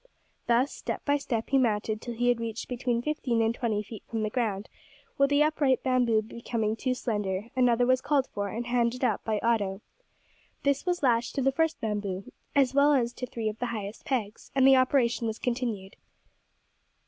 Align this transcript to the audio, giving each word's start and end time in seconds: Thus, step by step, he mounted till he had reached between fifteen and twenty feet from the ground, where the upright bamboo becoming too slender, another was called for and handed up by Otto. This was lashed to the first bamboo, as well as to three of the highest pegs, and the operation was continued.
Thus, 0.47 0.71
step 0.73 1.05
by 1.05 1.17
step, 1.17 1.51
he 1.51 1.59
mounted 1.59 2.01
till 2.01 2.15
he 2.15 2.29
had 2.29 2.39
reached 2.39 2.67
between 2.67 3.03
fifteen 3.03 3.39
and 3.39 3.53
twenty 3.53 3.83
feet 3.83 4.01
from 4.09 4.23
the 4.23 4.31
ground, 4.31 4.67
where 5.17 5.27
the 5.27 5.43
upright 5.43 5.83
bamboo 5.83 6.23
becoming 6.23 6.75
too 6.75 6.95
slender, 6.95 7.49
another 7.55 7.85
was 7.85 8.01
called 8.01 8.25
for 8.33 8.47
and 8.47 8.65
handed 8.65 9.03
up 9.03 9.23
by 9.23 9.39
Otto. 9.43 9.79
This 10.63 10.87
was 10.87 11.03
lashed 11.03 11.35
to 11.35 11.43
the 11.43 11.51
first 11.51 11.79
bamboo, 11.81 12.31
as 12.55 12.73
well 12.73 12.93
as 12.93 13.13
to 13.13 13.27
three 13.27 13.47
of 13.47 13.59
the 13.59 13.67
highest 13.67 14.03
pegs, 14.03 14.49
and 14.55 14.65
the 14.65 14.75
operation 14.75 15.27
was 15.27 15.37
continued. 15.37 15.95